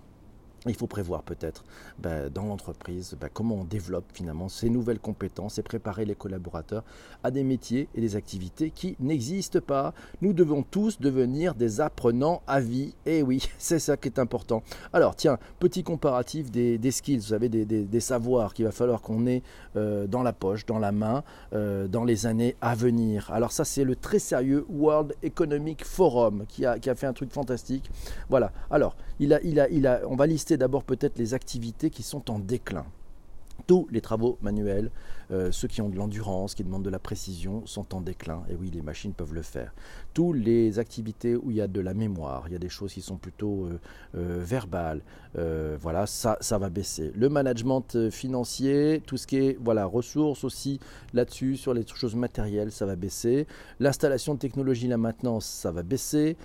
il 0.67 0.75
faut 0.75 0.88
prévoir 0.88 1.23
peut-être 1.23 1.63
ben, 2.00 2.29
dans 2.29 2.45
l'entreprise 2.45 3.15
ben, 3.19 3.29
comment 3.31 3.56
on 3.56 3.63
développe 3.63 4.06
finalement 4.13 4.50
ces 4.50 4.69
nouvelles 4.69 5.00
compétences 5.00 5.57
et 5.57 5.63
préparer 5.63 6.06
les 6.06 6.15
collaborateurs 6.15 6.83
à 7.23 7.31
des 7.31 7.44
métiers 7.44 7.88
et 7.95 8.01
des 8.01 8.15
activités 8.15 8.72
qui 8.72 8.95
n'existent 9.00 9.60
pas. 9.60 9.93
Nous 10.22 10.34
devons 10.34 10.63
tous 10.63 11.00
devenir 11.00 11.55
des 11.55 11.81
apprenants 11.81 12.41
à 12.48 12.60
vie. 12.60 12.95
Et 13.05 13.22
oui, 13.22 13.48
c'est 13.57 13.79
ça 13.79 13.98
qui 13.98 14.07
est 14.07 14.19
important. 14.19 14.63
Alors 14.93 15.15
tiens, 15.15 15.38
petit 15.60 15.84
comparatif 15.84 16.51
des, 16.51 16.91
skills, 16.91 17.17
vous 17.17 17.24
savez, 17.27 17.50
des, 17.50 18.00
savoirs 18.00 18.53
qu'il 18.53 18.65
va 18.65 18.72
falloir 18.72 19.01
qu'on 19.01 19.25
ait 19.25 19.41
euh, 19.75 20.07
dans 20.07 20.24
la 20.24 20.34
poche, 20.34 20.65
dans 20.65 20.79
la 20.79 20.91
main, 20.91 21.24
euh, 21.53 21.88
dans 21.88 22.03
les 22.03 22.25
années 22.25 22.55
à 22.62 22.75
venir. 22.75 23.31
Alors 23.31 23.51
ça, 23.51 23.65
c'est 23.65 23.84
le 23.84 23.95
très 23.95 24.19
sérieux 24.19 24.65
World 24.69 25.15
Economic 25.24 25.86
Forum 25.86 26.45
qui 26.48 26.65
a, 26.65 26.79
qui 26.79 26.89
a 26.89 26.95
fait 26.95 27.07
un 27.07 27.13
truc 27.13 27.31
fantastique. 27.31 27.89
Voilà. 28.29 28.51
Alors, 28.69 28.95
il 29.19 29.34
a, 29.34 29.41
il 29.43 29.60
a, 29.60 29.69
il 29.69 29.88
a, 29.88 30.01
on 30.07 30.15
va 30.15 30.27
lister 30.27 30.54
d'abord 30.57 30.83
peut-être 30.83 31.17
les 31.17 31.33
activités 31.33 31.89
qui 31.89 32.03
sont 32.03 32.31
en 32.31 32.39
déclin. 32.39 32.85
Tous 33.67 33.88
les 33.89 34.01
travaux 34.01 34.38
manuels, 34.41 34.91
euh, 35.31 35.51
ceux 35.51 35.67
qui 35.67 35.81
ont 35.81 35.89
de 35.89 35.95
l'endurance, 35.95 36.53
qui 36.53 36.63
demandent 36.63 36.83
de 36.83 36.89
la 36.89 37.00
précision, 37.00 37.65
sont 37.65 37.95
en 37.95 38.01
déclin. 38.01 38.43
Et 38.50 38.55
oui, 38.55 38.69
les 38.69 38.81
machines 38.81 39.13
peuvent 39.13 39.33
le 39.33 39.41
faire. 39.41 39.74
Toutes 40.13 40.35
les 40.35 40.77
activités 40.77 41.35
où 41.35 41.51
il 41.51 41.57
y 41.57 41.62
a 41.62 41.67
de 41.67 41.79
la 41.79 41.93
mémoire, 41.93 42.43
il 42.47 42.53
y 42.53 42.55
a 42.55 42.59
des 42.59 42.69
choses 42.69 42.93
qui 42.93 43.01
sont 43.01 43.15
plutôt 43.15 43.65
euh, 43.65 43.79
euh, 44.15 44.43
verbales, 44.43 45.01
voilà, 45.81 46.05
ça, 46.05 46.38
ça 46.41 46.57
va 46.57 46.69
baisser. 46.69 47.12
Le 47.15 47.27
management 47.27 48.09
financier, 48.09 49.01
tout 49.05 49.17
ce 49.17 49.27
qui 49.27 49.38
est 49.38 49.57
voilà, 49.62 49.85
ressources 49.85 50.45
aussi 50.45 50.79
là-dessus, 51.13 51.57
sur 51.57 51.74
les 51.74 51.85
choses 51.85 52.15
matérielles, 52.15 52.71
ça 52.71 52.85
va 52.85 52.95
baisser. 52.95 53.45
L'installation 53.81 54.35
de 54.35 54.39
technologie, 54.39 54.88
la 54.88 54.97
maintenance, 54.97 55.45
ça 55.45 55.71
va 55.71 55.83
baisser. 55.83 56.38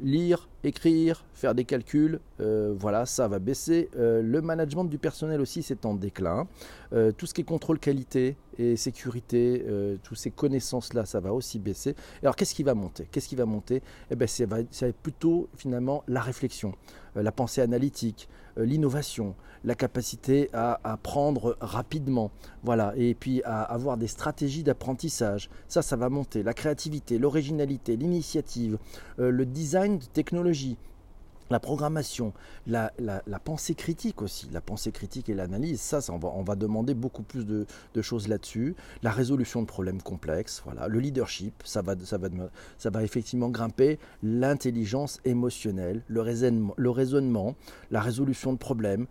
Lire, 0.00 0.48
écrire, 0.62 1.24
faire 1.34 1.54
des 1.54 1.64
calculs, 1.64 2.20
euh, 2.40 2.74
voilà, 2.76 3.04
ça 3.04 3.28
va 3.28 3.38
baisser. 3.38 3.90
Euh, 3.96 4.22
le 4.22 4.40
management 4.40 4.84
du 4.84 4.98
personnel 4.98 5.40
aussi, 5.40 5.62
c'est 5.62 5.84
en 5.84 5.94
déclin. 5.94 6.48
Euh, 6.92 7.12
tout 7.12 7.26
ce 7.26 7.34
qui 7.34 7.42
est 7.42 7.44
contrôle 7.44 7.78
qualité 7.78 8.36
et 8.58 8.76
sécurité, 8.76 9.64
toutes 10.02 10.18
ces 10.18 10.30
connaissances-là, 10.30 11.04
ça 11.06 11.20
va 11.20 11.32
aussi 11.32 11.58
baisser. 11.58 11.94
alors, 12.22 12.36
qu'est-ce 12.36 12.54
qui 12.54 12.62
va 12.62 12.74
monter? 12.74 13.06
Qu'est-ce 13.10 13.28
qui 13.28 13.36
va 13.36 13.46
monter? 13.46 13.82
Eh 14.10 14.16
ben, 14.16 14.28
c'est 14.28 14.96
plutôt 14.96 15.48
finalement 15.56 16.04
la 16.08 16.20
réflexion, 16.20 16.74
la 17.14 17.32
pensée 17.32 17.60
analytique, 17.60 18.28
l'innovation, 18.56 19.34
la 19.64 19.74
capacité 19.74 20.50
à 20.52 20.80
apprendre 20.84 21.56
rapidement, 21.60 22.30
voilà, 22.62 22.92
et 22.96 23.14
puis 23.14 23.42
à 23.44 23.62
avoir 23.62 23.96
des 23.96 24.06
stratégies 24.06 24.62
d'apprentissage. 24.62 25.50
Ça, 25.68 25.82
ça 25.82 25.96
va 25.96 26.08
monter. 26.08 26.42
La 26.42 26.54
créativité, 26.54 27.18
l'originalité, 27.18 27.96
l'initiative, 27.96 28.78
le 29.18 29.46
design 29.46 29.98
de 29.98 30.04
technologie 30.04 30.76
la 31.50 31.60
programmation, 31.60 32.32
la, 32.66 32.90
pensée 33.44 33.74
critique 33.74 34.22
aussi, 34.22 34.48
la 34.52 34.60
pensée 34.60 34.92
critique 34.92 35.28
et 35.28 35.34
l'analyse, 35.34 35.80
ça, 35.80 36.00
on, 36.08 36.18
va, 36.18 36.28
on, 36.34 36.42
va, 36.42 36.56
demander 36.56 36.94
beaucoup 36.94 37.22
plus 37.22 37.44
de, 37.44 37.66
choses 38.00 38.28
là-dessus. 38.28 38.74
La 39.02 39.10
résolution 39.10 39.62
de 39.62 39.66
problèmes 39.66 40.02
complexes, 40.02 40.62
voilà. 40.64 40.88
le 40.88 40.98
leadership, 40.98 41.54
ça 41.64 41.82
va, 41.82 41.94
ça 42.04 42.18
va, 42.18 42.28
ça 42.78 42.90
va 42.90 43.02
effectivement 43.02 43.50
grimper. 43.50 43.98
L'intelligence 44.22 45.20
émotionnelle, 45.24 46.02
le 46.08 46.20
raisonnement, 46.20 46.74
le 46.76 46.90
raisonnement, 46.90 47.54
la 47.90 48.00
résolution 48.00 48.52
de 48.52 48.58
problèmes, 48.58 49.06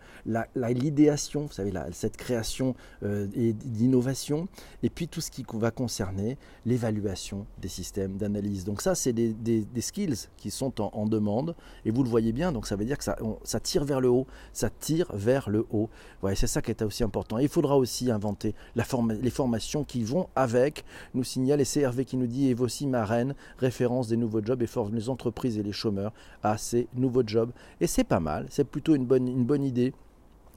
l'idéation, 0.55 1.45
vous 1.45 1.53
savez, 1.53 1.71
cette 1.91 2.17
création 2.17 2.75
euh, 3.03 3.27
d'innovation, 3.27 4.47
et 4.81 4.89
puis 4.89 5.07
tout 5.07 5.21
ce 5.21 5.31
qui 5.31 5.45
va 5.53 5.71
concerner 5.71 6.37
l'évaluation 6.65 7.45
des 7.61 7.67
systèmes 7.67 8.17
d'analyse. 8.17 8.63
Donc 8.65 8.81
ça, 8.81 8.95
c'est 8.95 9.13
des, 9.13 9.65
skills 9.81 10.29
qui 10.37 10.49
sont 10.49 10.81
en, 10.81 10.89
en 10.93 11.05
demande, 11.05 11.55
et 11.85 11.91
vous 11.91 12.03
le 12.03 12.09
voyez 12.09 12.22
bien, 12.31 12.51
donc 12.51 12.67
ça 12.67 12.75
veut 12.75 12.85
dire 12.85 12.97
que 12.97 13.03
ça, 13.03 13.59
tire 13.59 13.83
vers 13.83 14.01
le 14.01 14.09
haut, 14.09 14.27
ça 14.53 14.69
tire 14.69 15.07
vers 15.13 15.49
le 15.49 15.65
haut. 15.71 15.89
Ouais, 16.21 16.35
c'est 16.35 16.47
ça 16.47 16.61
qui 16.61 16.71
est 16.71 16.81
aussi 16.81 17.03
important. 17.03 17.37
il 17.37 17.49
faudra 17.49 17.77
aussi 17.77 18.11
inventer 18.11 18.55
les 18.75 19.29
formations 19.29 19.83
qui 19.83 20.03
vont 20.03 20.29
avec, 20.35 20.85
nous 21.13 21.23
signale 21.23 21.61
et 21.61 21.65
CRV 21.65 22.05
qui 22.05 22.17
nous 22.17 22.27
dit, 22.27 22.49
et 22.49 22.53
voici 22.53 22.87
ma 22.87 23.05
reine, 23.05 23.35
référence 23.57 24.07
des 24.07 24.17
nouveaux 24.17 24.43
jobs 24.43 24.61
et 24.61 24.67
forme 24.67 24.95
les 24.95 25.09
entreprises 25.09 25.57
et 25.57 25.63
les 25.63 25.71
chômeurs 25.71 26.13
à 26.41 26.57
ces 26.57 26.87
nouveaux 26.95 27.23
jobs. 27.25 27.51
Et 27.81 27.87
c'est 27.87 28.03
pas 28.03 28.19
mal, 28.19 28.47
c'est 28.49 28.63
plutôt 28.63 28.95
une 28.95 29.05
bonne, 29.05 29.27
une 29.27 29.45
bonne 29.45 29.63
idée. 29.63 29.93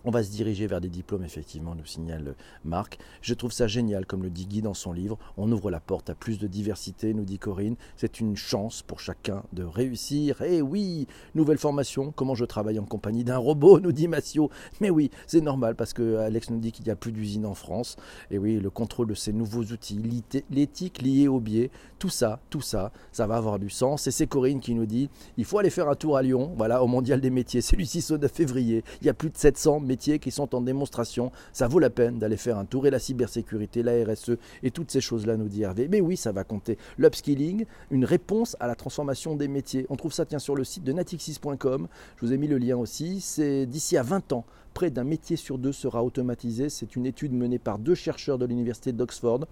On 0.08 0.12
va 0.12 0.22
se 0.22 0.30
diriger 0.30 0.68
vers 0.68 0.80
des 0.80 0.88
diplômes, 0.88 1.24
effectivement, 1.24 1.74
nous 1.74 1.84
signale 1.84 2.36
Marc. 2.64 2.96
Je 3.22 3.34
trouve 3.34 3.50
ça 3.50 3.66
génial, 3.66 4.06
comme 4.06 4.22
le 4.22 4.30
dit 4.30 4.46
Guy 4.46 4.62
dans 4.62 4.72
son 4.72 4.92
livre. 4.92 5.18
On 5.36 5.50
ouvre 5.50 5.68
la 5.68 5.80
porte 5.80 6.10
à 6.10 6.14
plus 6.14 6.38
de 6.38 6.46
diversité, 6.46 7.12
nous 7.12 7.24
dit 7.24 7.40
Corinne. 7.40 7.74
C'est 7.96 8.20
une 8.20 8.36
chance 8.36 8.82
pour 8.82 9.00
chacun 9.00 9.42
de 9.52 9.64
réussir. 9.64 10.42
Eh 10.46 10.62
oui, 10.62 11.08
nouvelle 11.34 11.58
formation, 11.58 12.12
comment 12.12 12.36
je 12.36 12.44
travaille 12.44 12.78
en 12.78 12.84
compagnie 12.84 13.24
d'un 13.24 13.38
robot, 13.38 13.80
nous 13.80 13.90
dit 13.90 14.06
Massio. 14.06 14.48
Mais 14.80 14.90
oui, 14.90 15.10
c'est 15.26 15.40
normal, 15.40 15.74
parce 15.74 15.92
que 15.92 16.18
Alex 16.18 16.50
nous 16.50 16.60
dit 16.60 16.70
qu'il 16.70 16.84
n'y 16.84 16.92
a 16.92 16.96
plus 16.96 17.10
d'usine 17.10 17.44
en 17.44 17.54
France. 17.54 17.96
Et 18.30 18.38
oui, 18.38 18.60
le 18.60 18.70
contrôle 18.70 19.08
de 19.08 19.14
ces 19.14 19.32
nouveaux 19.32 19.64
outils, 19.64 20.00
l'éthique 20.52 21.02
liée 21.02 21.26
au 21.26 21.40
biais, 21.40 21.72
tout 21.98 22.10
ça, 22.10 22.38
tout 22.48 22.60
ça, 22.60 22.92
ça 23.10 23.26
va 23.26 23.38
avoir 23.38 23.58
du 23.58 23.70
sens. 23.70 24.06
Et 24.06 24.12
c'est 24.12 24.28
Corinne 24.28 24.60
qui 24.60 24.76
nous 24.76 24.86
dit, 24.86 25.10
il 25.36 25.44
faut 25.44 25.58
aller 25.58 25.70
faire 25.70 25.88
un 25.88 25.96
tour 25.96 26.16
à 26.16 26.22
Lyon, 26.22 26.54
voilà, 26.56 26.84
au 26.84 26.86
Mondial 26.86 27.20
des 27.20 27.30
métiers. 27.30 27.60
C'est 27.60 27.74
le 27.74 27.84
6 27.84 28.12
au 28.12 28.18
9 28.18 28.30
février. 28.30 28.84
Il 29.00 29.08
y 29.08 29.10
a 29.10 29.14
plus 29.14 29.30
de 29.30 29.36
700 29.36 29.80
métiers 29.80 29.95
qui 29.96 30.30
sont 30.30 30.54
en 30.54 30.60
démonstration. 30.60 31.32
Ça 31.52 31.68
vaut 31.68 31.78
la 31.78 31.90
peine 31.90 32.18
d'aller 32.18 32.36
faire 32.36 32.58
un 32.58 32.64
tour. 32.64 32.86
Et 32.86 32.90
la 32.90 32.98
cybersécurité, 32.98 33.82
la 33.82 34.04
RSE 34.04 34.32
et 34.62 34.70
toutes 34.70 34.90
ces 34.90 35.00
choses-là, 35.00 35.36
nous 35.36 35.48
dit 35.48 35.62
Hervé. 35.62 35.88
Mais 35.88 36.00
oui, 36.00 36.16
ça 36.16 36.32
va 36.32 36.44
compter. 36.44 36.78
L'upskilling, 36.98 37.66
une 37.90 38.04
réponse 38.04 38.56
à 38.60 38.66
la 38.66 38.74
transformation 38.74 39.36
des 39.36 39.48
métiers. 39.48 39.86
On 39.88 39.96
trouve 39.96 40.12
ça 40.12 40.24
tiens, 40.24 40.38
sur 40.38 40.54
le 40.54 40.64
site 40.64 40.84
de 40.84 40.92
natixis.com. 40.92 41.88
Je 42.16 42.26
vous 42.26 42.32
ai 42.32 42.38
mis 42.38 42.48
le 42.48 42.58
lien 42.58 42.76
aussi. 42.76 43.20
C'est 43.20 43.66
d'ici 43.66 43.96
à 43.96 44.02
20 44.02 44.32
ans, 44.32 44.44
près 44.74 44.90
d'un 44.90 45.04
métier 45.04 45.36
sur 45.36 45.58
deux 45.58 45.72
sera 45.72 46.04
automatisé. 46.04 46.68
C'est 46.68 46.96
une 46.96 47.06
étude 47.06 47.32
menée 47.32 47.58
par 47.58 47.78
deux 47.78 47.94
chercheurs 47.94 48.38
de 48.38 48.46
l'université 48.46 48.92
d'Oxford 48.92 49.46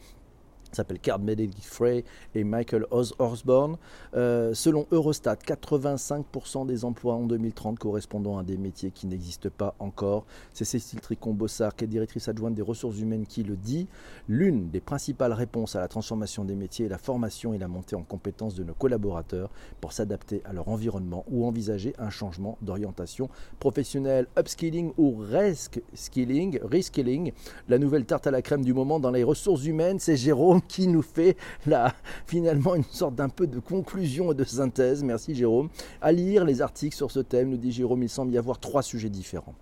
s'appelle 0.75 0.99
Card 0.99 1.21
Frey 1.63 2.05
et 2.35 2.45
Michael 2.45 2.87
Osborne. 2.91 3.77
Euh, 4.15 4.55
selon 4.55 4.87
Eurostat, 4.91 5.37
85% 5.37 6.67
des 6.67 6.85
emplois 6.85 7.15
en 7.15 7.27
2030 7.27 7.79
correspondant 7.79 8.39
à 8.39 8.43
des 8.43 8.57
métiers 8.57 8.91
qui 8.91 9.07
n'existent 9.07 9.49
pas 9.57 9.75
encore. 9.79 10.25
C'est 10.53 10.65
Cécile 10.65 11.01
Tricon-Bossard, 11.01 11.75
qui 11.75 11.85
est 11.85 11.89
directrice 11.89 12.29
adjointe 12.29 12.55
des 12.55 12.63
ressources 12.63 12.99
humaines, 12.99 13.27
qui 13.27 13.43
le 13.43 13.57
dit. 13.57 13.89
L'une 14.29 14.71
des 14.71 14.81
principales 14.81 15.33
réponses 15.33 15.77
à 15.77 15.81
la 15.81 15.89
transformation 15.89 16.45
des 16.45 16.55
métiers 16.55 16.87
est 16.87 16.91
la 16.91 16.99
formation 16.99 17.55
et 17.55 17.59
la 17.59 17.69
montée 17.69 17.97
en 17.97 18.03
compétences 18.03 18.55
de 18.55 18.65
nos 18.65 18.75
collaborateurs 18.75 19.51
pour 19.81 19.93
s'adapter 19.93 20.43
à 20.45 20.53
leur 20.53 20.69
environnement 20.69 21.25
ou 21.31 21.47
envisager 21.47 21.95
un 21.99 22.11
changement 22.11 22.59
d'orientation 22.63 23.29
professionnelle. 23.61 24.27
Upskilling 24.39 24.93
ou 24.99 25.17
reskilling, 25.17 26.59
reskilling, 26.63 27.33
la 27.69 27.79
nouvelle 27.79 28.05
tarte 28.05 28.27
à 28.27 28.31
la 28.31 28.43
crème 28.43 28.65
du 28.65 28.73
moment 28.73 29.01
dans 29.01 29.11
les 29.11 29.25
ressources 29.25 29.65
humaines, 29.65 29.99
c'est 29.99 30.17
Jérôme 30.17 30.61
qui 30.69 30.87
nous 30.87 31.03
fait 31.03 31.37
là, 31.67 31.95
finalement 32.27 32.75
une 32.75 32.85
sorte 32.85 33.15
d'un 33.15 33.29
peu 33.29 33.47
de 33.47 33.59
conclusion 33.59 34.33
et 34.33 34.35
de 34.35 34.45
synthèse. 34.45 35.03
Merci 35.03 35.35
Jérôme. 35.35 35.69
À 36.01 36.13
lire 36.13 36.45
les 36.45 36.63
articles 36.63 36.97
sur 36.97 37.11
ce 37.11 37.21
thème, 37.21 37.51
nous 37.51 37.57
dit 37.57 37.73
Jérôme, 37.73 38.03
il 38.03 38.09
semble 38.09 38.33
y 38.33 38.39
avoir 38.39 38.59
trois 38.59 38.83
sujets 38.83 39.11
différents. 39.11 39.55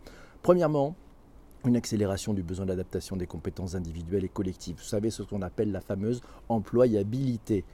Premièrement, 0.42 0.94
une 1.64 1.76
accélération 1.76 2.34
du 2.34 2.42
besoin 2.42 2.66
d'adaptation 2.66 3.16
des 3.16 3.26
compétences 3.26 3.74
individuelles 3.74 4.24
et 4.24 4.28
collectives. 4.28 4.76
Vous 4.78 4.82
savez 4.82 5.10
ce 5.10 5.22
qu'on 5.22 5.42
appelle 5.42 5.70
la 5.70 5.80
fameuse 5.80 6.20
employabilité. 6.48 7.64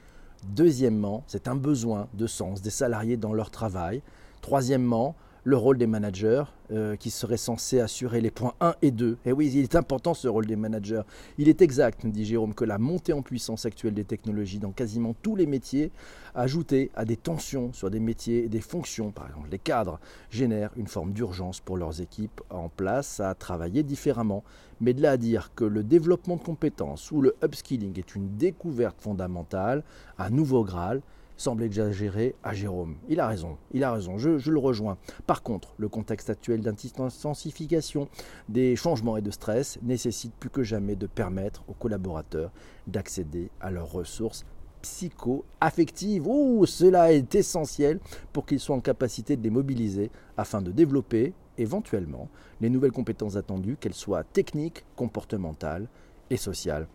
Deuxièmement, 0.47 1.23
c'est 1.27 1.47
un 1.47 1.55
besoin 1.55 2.07
de 2.13 2.27
sens 2.27 2.61
des 2.61 2.69
salariés 2.69 3.17
dans 3.17 3.33
leur 3.33 3.49
travail. 3.49 4.01
Troisièmement, 4.41 5.15
le 5.43 5.57
rôle 5.57 5.77
des 5.77 5.87
managers 5.87 6.43
euh, 6.71 6.95
qui 6.95 7.09
serait 7.09 7.37
censé 7.37 7.79
assurer 7.79 8.21
les 8.21 8.31
points 8.31 8.53
1 8.59 8.75
et 8.81 8.91
2. 8.91 9.17
Et 9.25 9.31
oui, 9.31 9.51
il 9.53 9.63
est 9.63 9.75
important 9.75 10.13
ce 10.13 10.27
rôle 10.27 10.45
des 10.45 10.55
managers. 10.55 11.01
Il 11.37 11.49
est 11.49 11.61
exact, 11.61 12.03
nous 12.03 12.11
dit 12.11 12.25
Jérôme, 12.25 12.53
que 12.53 12.65
la 12.65 12.77
montée 12.77 13.13
en 13.13 13.21
puissance 13.21 13.65
actuelle 13.65 13.93
des 13.93 14.03
technologies 14.03 14.59
dans 14.59 14.71
quasiment 14.71 15.15
tous 15.21 15.35
les 15.35 15.45
métiers, 15.45 15.91
ajoutée 16.35 16.91
à 16.95 17.05
des 17.05 17.17
tensions 17.17 17.73
sur 17.73 17.89
des 17.89 17.99
métiers 17.99 18.45
et 18.45 18.49
des 18.49 18.61
fonctions, 18.61 19.11
par 19.11 19.27
exemple 19.27 19.49
les 19.51 19.59
cadres, 19.59 19.99
génère 20.29 20.71
une 20.75 20.87
forme 20.87 21.13
d'urgence 21.13 21.59
pour 21.59 21.77
leurs 21.77 22.01
équipes 22.01 22.41
en 22.49 22.69
place 22.69 23.19
à 23.19 23.33
travailler 23.33 23.83
différemment. 23.83 24.43
Mais 24.81 24.93
de 24.93 25.01
là 25.01 25.11
à 25.11 25.17
dire 25.17 25.51
que 25.55 25.65
le 25.65 25.83
développement 25.83 26.37
de 26.37 26.41
compétences 26.41 27.11
ou 27.11 27.21
le 27.21 27.35
upskilling 27.43 27.97
est 27.97 28.15
une 28.15 28.37
découverte 28.37 29.01
fondamentale, 29.01 29.83
un 30.17 30.29
nouveau 30.29 30.63
Graal, 30.63 31.01
semble 31.39 31.63
exagéré 31.63 32.35
à 32.43 32.53
Jérôme. 32.53 32.97
Il 33.07 33.19
a 33.19 33.27
raison, 33.27 33.57
il 33.71 33.83
a 33.83 33.93
raison, 33.93 34.17
je, 34.17 34.51
le 34.51 34.59
rejoins. 34.59 34.97
Par 35.25 35.41
contre, 35.41 35.73
le 35.77 35.87
contexte 35.87 36.29
actuel 36.29 36.61
d'intensification 36.61 38.09
des 38.49 38.75
changements 38.75 39.17
et 39.17 39.21
de 39.21 39.31
stress 39.31 39.79
nécessite 39.81 40.33
plus 40.33 40.49
que 40.49 40.63
jamais 40.63 40.95
de 40.95 41.07
permettre 41.07 41.63
aux 41.67 41.73
collaborateurs 41.73 42.51
d'accéder 42.87 43.49
à 43.61 43.71
leurs 43.71 43.91
ressources 43.91 44.45
psycho-affectives. 44.81 46.27
Ouh, 46.27 46.65
cela 46.65 47.13
est 47.13 47.33
essentiel 47.35 47.99
pour 48.33 48.45
qu'ils 48.45 48.59
soient 48.59 48.75
en 48.75 48.81
capacité 48.81 49.37
de 49.37 49.43
les 49.43 49.49
mobiliser 49.49 50.11
afin 50.37 50.61
de 50.61 50.71
développer 50.71 51.33
éventuellement 51.57 52.29
les 52.61 52.69
nouvelles 52.69 52.91
compétences 52.91 53.35
attendues, 53.35 53.77
qu'elles 53.79 53.93
soient 53.93 54.23
techniques, 54.23 54.85
comportementales 54.95 55.87
et 56.29 56.37
sociales. 56.37 56.87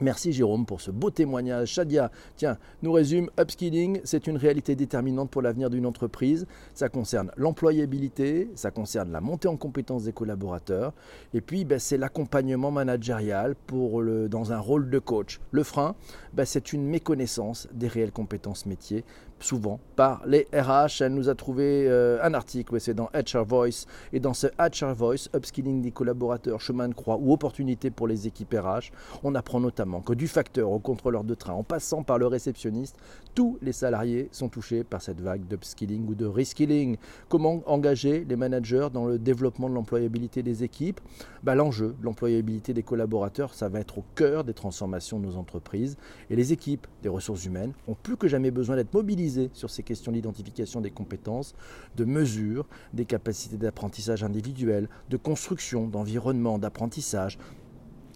Merci 0.00 0.32
Jérôme 0.32 0.64
pour 0.64 0.80
ce 0.80 0.92
beau 0.92 1.10
témoignage. 1.10 1.72
Shadia, 1.72 2.12
tiens, 2.36 2.56
nous 2.82 2.92
résume, 2.92 3.30
upskilling, 3.38 4.00
c'est 4.04 4.28
une 4.28 4.36
réalité 4.36 4.76
déterminante 4.76 5.28
pour 5.28 5.42
l'avenir 5.42 5.70
d'une 5.70 5.86
entreprise. 5.86 6.46
Ça 6.72 6.88
concerne 6.88 7.32
l'employabilité, 7.36 8.48
ça 8.54 8.70
concerne 8.70 9.10
la 9.10 9.20
montée 9.20 9.48
en 9.48 9.56
compétences 9.56 10.04
des 10.04 10.12
collaborateurs, 10.12 10.92
et 11.34 11.40
puis 11.40 11.64
ben, 11.64 11.80
c'est 11.80 11.96
l'accompagnement 11.96 12.70
managérial 12.70 13.56
dans 13.72 14.52
un 14.52 14.58
rôle 14.60 14.88
de 14.88 15.00
coach. 15.00 15.40
Le 15.50 15.64
frein, 15.64 15.96
ben, 16.32 16.44
c'est 16.44 16.72
une 16.72 16.86
méconnaissance 16.86 17.66
des 17.72 17.88
réelles 17.88 18.12
compétences 18.12 18.66
métiers 18.66 19.04
souvent 19.40 19.80
par 19.96 20.22
les 20.26 20.46
RH. 20.52 21.02
Elle 21.02 21.14
nous 21.14 21.28
a 21.28 21.34
trouvé 21.34 21.86
euh, 21.88 22.18
un 22.22 22.34
article, 22.34 22.80
c'est 22.80 22.94
dans 22.94 23.08
HR 23.14 23.44
Voice. 23.44 23.86
Et 24.12 24.20
dans 24.20 24.34
ce 24.34 24.46
HR 24.58 24.94
Voice, 24.94 25.28
Upskilling 25.34 25.82
des 25.82 25.90
collaborateurs, 25.90 26.60
chemin 26.60 26.88
de 26.88 26.94
croix 26.94 27.18
ou 27.20 27.32
opportunité 27.32 27.90
pour 27.90 28.08
les 28.08 28.26
équipes 28.26 28.54
RH, 28.54 28.90
on 29.22 29.34
apprend 29.34 29.60
notamment 29.60 29.87
que 30.04 30.12
du 30.12 30.28
facteur 30.28 30.70
au 30.70 30.78
contrôleur 30.78 31.24
de 31.24 31.34
train, 31.34 31.54
en 31.54 31.62
passant 31.62 32.02
par 32.02 32.18
le 32.18 32.26
réceptionniste, 32.26 32.96
tous 33.34 33.58
les 33.62 33.72
salariés 33.72 34.28
sont 34.32 34.48
touchés 34.48 34.84
par 34.84 35.00
cette 35.00 35.20
vague 35.20 35.46
d'upskilling 35.46 36.06
ou 36.08 36.14
de 36.14 36.26
reskilling. 36.26 36.96
Comment 37.28 37.62
engager 37.66 38.24
les 38.28 38.36
managers 38.36 38.88
dans 38.92 39.06
le 39.06 39.18
développement 39.18 39.68
de 39.68 39.74
l'employabilité 39.74 40.42
des 40.42 40.64
équipes? 40.64 41.00
Bah, 41.42 41.54
L'enjeu, 41.54 41.94
l'employabilité 42.02 42.74
des 42.74 42.82
collaborateurs, 42.82 43.54
ça 43.54 43.68
va 43.68 43.80
être 43.80 43.98
au 43.98 44.04
cœur 44.14 44.44
des 44.44 44.54
transformations 44.54 45.18
de 45.18 45.26
nos 45.26 45.36
entreprises. 45.36 45.96
Et 46.30 46.36
les 46.36 46.52
équipes 46.52 46.86
des 47.02 47.08
ressources 47.08 47.44
humaines 47.44 47.72
ont 47.86 47.96
plus 48.00 48.16
que 48.16 48.28
jamais 48.28 48.50
besoin 48.50 48.76
d'être 48.76 48.92
mobilisées 48.92 49.50
sur 49.52 49.70
ces 49.70 49.82
questions 49.82 50.12
d'identification 50.12 50.80
des 50.80 50.90
compétences, 50.90 51.54
de 51.96 52.04
mesure 52.04 52.66
des 52.92 53.04
capacités 53.04 53.56
d'apprentissage 53.56 54.22
individuel, 54.22 54.88
de 55.10 55.16
construction 55.16 55.86
d'environnement 55.86 56.58
d'apprentissage 56.58 57.38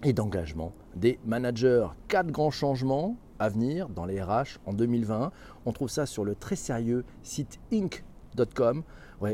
et 0.03 0.13
d'engagement 0.13 0.73
des 0.95 1.19
managers. 1.25 1.87
Quatre 2.09 2.31
grands 2.31 2.51
changements 2.51 3.17
à 3.39 3.49
venir 3.49 3.89
dans 3.89 4.05
les 4.05 4.23
RH 4.23 4.59
en 4.67 4.73
2020. 4.73 5.33
On 5.67 5.73
trouve 5.73 5.89
ça 5.89 6.07
sur 6.07 6.25
le 6.25 6.35
très 6.35 6.57
sérieux 6.57 7.05
site 7.23 7.59
inc.com. 7.73 8.83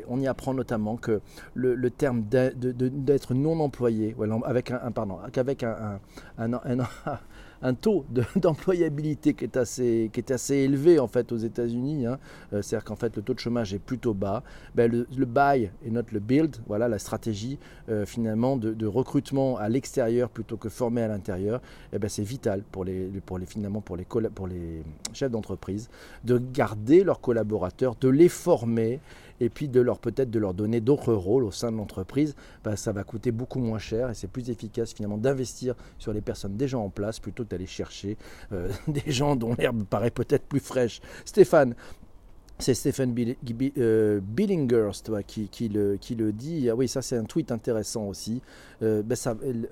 On 0.09 0.21
y 0.21 0.27
apprend 0.27 0.55
notamment 0.55 0.97
que 0.97 1.21
le, 1.55 1.91
terme 1.91 2.25
d'être 2.29 3.35
non 3.35 3.61
employé, 3.61 4.15
avec 4.45 4.71
un, 4.71 4.93
qu'avec 5.33 5.65
un, 5.65 5.99
taux 7.75 8.05
d'employabilité 8.37 9.35
qui, 9.35 9.45
est 9.45 9.57
assez, 9.57 10.55
élevé 10.55 10.99
en 10.99 11.09
fait 11.09 11.33
aux 11.33 11.37
États-Unis, 11.37 12.07
hein. 12.07 12.19
euh, 12.53 12.63
c'est-à-dire 12.63 12.85
qu'en 12.85 12.97
fait 12.97 13.17
le 13.17 13.23
taux 13.23 13.35
de 13.35 13.41
chômage 13.41 13.75
est 13.75 13.79
plutôt 13.79 14.15
bas, 14.15 14.43
ben, 14.75 14.91
le, 14.91 15.25
buy 15.25 15.71
et 15.85 15.91
not 15.91 16.03
le 16.13 16.21
build, 16.21 16.57
voilà 16.67 16.89
la 16.89 16.99
stratégie 16.99 17.59
euh, 17.89 18.07
finalement 18.07 18.57
de, 18.57 18.87
recrutement 18.87 19.57
à 19.57 19.69
l'extérieur 19.69 20.31
plutôt 20.31 20.57
que 20.57 20.69
formé 20.69 21.03
à 21.03 21.09
l'intérieur, 21.09 21.61
eh 21.93 21.99
ben, 21.99 22.09
c'est 22.09 22.23
vital 22.23 22.63
pour 22.71 22.85
les, 22.85 23.09
pour 23.25 23.39
pour 24.35 24.47
les 24.47 24.83
chefs 25.13 25.31
d'entreprise 25.31 25.89
de 26.25 26.39
garder 26.39 27.05
leurs 27.05 27.21
collaborateurs, 27.21 27.95
de 28.01 28.09
les 28.09 28.29
former 28.29 29.01
et 29.41 29.49
puis 29.49 29.69
de 29.69 29.81
leur 29.81 29.99
peut-être 29.99 30.31
de 30.31 30.39
leur 30.39 30.55
donner 30.55 30.81
d'autres 30.81 31.15
rôles 31.15 31.45
au 31.45 31.51
sein 31.51 31.73
de 31.73 31.77
l'entreprise. 31.77 32.35
Bah, 32.65 32.77
ça 32.77 32.93
va 32.93 33.05
coûter 33.05 33.31
beaucoup 33.33 33.59
moins 33.59 33.79
cher 33.79 34.11
et 34.11 34.15
c'est 34.15 34.29
plus 34.29 34.51
efficace 34.51 34.93
finalement 34.93 35.19
d'investir 35.19 35.75
sur 35.99 36.13
les 36.13 36.21
personnes 36.21 36.57
déjà 36.57 36.79
en 36.79 36.91
place 36.91 37.21
plutôt 37.21 37.45
que 37.45 37.51
d'aller 37.51 37.67
chercher 37.67 38.17
euh, 38.53 38.69
des 38.89 39.11
gens 39.11 39.37
dont 39.37 39.55
l'herbe 39.55 39.85
paraît 39.85 40.11
peut-être 40.11 40.45
plus 40.45 40.61
fraîche. 40.61 41.01
Stéphane, 41.25 41.75
c'est 42.59 42.75
Stephen 42.75 43.15
euh, 43.79 44.21
Billingers 44.21 44.91
qui, 45.27 45.69
le, 45.69 45.97
qui, 45.97 46.17
dit. 46.17 46.69
Ah 46.69 46.75
oui, 46.75 46.89
ça 46.89 47.03
c'est 47.03 47.17
un 47.17 47.25
tweet 47.25 47.53
intéressant 47.53 48.07
aussi. 48.07 48.43
Euh, 48.83 49.03
ben 49.03 49.17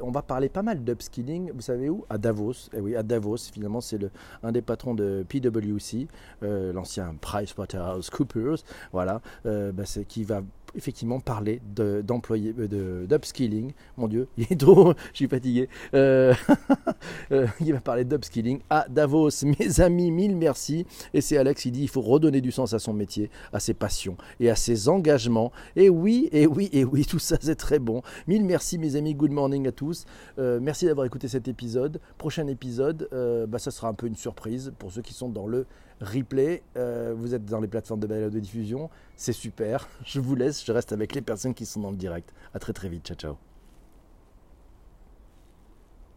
on 0.00 0.10
va 0.10 0.22
parler 0.22 0.48
pas 0.48 0.62
mal 0.62 0.84
d'upskilling. 0.84 1.50
Vous 1.52 1.60
savez 1.60 1.88
où? 1.88 2.04
À 2.08 2.18
Davos. 2.18 2.70
Eh 2.76 2.80
oui, 2.80 2.94
à 2.94 3.02
Davos. 3.02 3.50
Finalement, 3.52 3.80
c'est 3.80 3.98
un 4.42 4.52
des 4.52 4.62
patrons 4.62 4.94
de 4.94 5.24
PwC, 5.28 6.06
euh, 6.42 6.72
l'ancien 6.72 7.14
PricewaterhouseCoopers. 7.20 8.62
Voilà, 8.92 9.20
ben 9.44 9.84
c'est 9.84 10.04
qui 10.04 10.22
va 10.24 10.42
effectivement 10.76 11.20
parler 11.20 11.60
d'employés, 12.04 12.52
de, 12.52 13.06
d'upskilling. 13.08 13.72
Mon 13.96 14.08
Dieu, 14.08 14.28
il 14.36 14.46
est 14.50 14.60
trop, 14.60 14.92
je 15.12 15.16
suis 15.16 15.28
fatigué. 15.28 15.68
Euh, 15.94 16.34
euh, 17.32 17.46
il 17.60 17.72
va 17.72 17.80
parler 17.80 18.04
d'upskilling 18.04 18.60
à 18.70 18.86
Davos. 18.88 19.30
Mes 19.58 19.80
amis, 19.80 20.10
mille 20.10 20.36
merci. 20.36 20.86
Et 21.14 21.20
c'est 21.20 21.36
Alex, 21.36 21.64
il 21.64 21.72
dit 21.72 21.82
il 21.82 21.88
faut 21.88 22.00
redonner 22.00 22.40
du 22.40 22.52
sens 22.52 22.72
à 22.74 22.78
son 22.78 22.92
métier, 22.92 23.30
à 23.52 23.60
ses 23.60 23.74
passions 23.74 24.16
et 24.40 24.50
à 24.50 24.56
ses 24.56 24.88
engagements. 24.88 25.52
Et 25.74 25.88
oui, 25.88 26.28
et 26.32 26.46
oui, 26.46 26.68
et 26.72 26.84
oui, 26.84 27.04
tout 27.04 27.18
ça 27.18 27.36
c'est 27.40 27.56
très 27.56 27.78
bon. 27.78 28.02
Mille 28.26 28.44
merci 28.44 28.78
mes 28.78 28.96
amis, 28.96 29.14
good 29.14 29.32
morning 29.32 29.66
à 29.66 29.72
tous. 29.72 30.04
Euh, 30.38 30.58
merci 30.60 30.86
d'avoir 30.86 31.06
écouté 31.06 31.28
cet 31.28 31.48
épisode. 31.48 32.00
Prochain 32.18 32.46
épisode, 32.46 33.08
bah, 33.48 33.58
ça 33.58 33.70
sera 33.70 33.88
un 33.88 33.94
peu 33.94 34.06
une 34.06 34.16
surprise 34.16 34.72
pour 34.78 34.92
ceux 34.92 35.02
qui 35.02 35.14
sont 35.14 35.28
dans 35.28 35.46
le 35.46 35.66
replay. 36.00 36.62
vous 36.74 37.34
êtes 37.34 37.44
dans 37.44 37.60
les 37.60 37.68
plateformes 37.68 38.00
de 38.00 38.06
balade 38.06 38.32
de 38.32 38.40
diffusion. 38.40 38.90
C'est 39.16 39.32
super. 39.32 39.88
Je 40.04 40.20
vous 40.20 40.34
laisse. 40.34 40.64
Je 40.64 40.72
reste 40.72 40.92
avec 40.92 41.14
les 41.14 41.22
personnes 41.22 41.54
qui 41.54 41.66
sont 41.66 41.80
dans 41.80 41.90
le 41.90 41.96
direct. 41.96 42.32
À 42.54 42.58
très 42.58 42.72
très 42.72 42.88
vite. 42.88 43.06
Ciao 43.06 43.16
ciao. 43.16 43.55